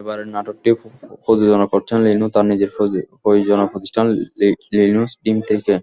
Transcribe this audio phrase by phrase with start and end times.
[0.00, 0.74] এবারের নাটকটিও
[1.24, 2.70] প্রযোজনা করছেন লিনু তাঁর নিজের
[3.22, 4.06] প্রযোজনা প্রতিষ্ঠান
[4.74, 5.74] লিনুস ড্রিম থেকে।